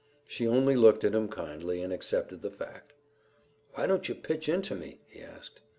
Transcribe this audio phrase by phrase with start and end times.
[0.25, 2.93] She only looked at him kindly and accepted the fact.
[3.75, 5.61] "Why don't you pitch into me?" he asked.